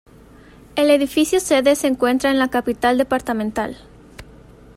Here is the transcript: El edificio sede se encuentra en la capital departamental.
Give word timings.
El 0.75 0.89
edificio 0.89 1.39
sede 1.39 1.75
se 1.75 1.85
encuentra 1.85 2.31
en 2.31 2.39
la 2.39 2.47
capital 2.49 2.97
departamental. 2.97 3.77